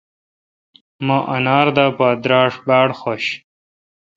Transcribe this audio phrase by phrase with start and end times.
[1.05, 3.25] مہ انر دا پہ دراݭ باڑ خوش۔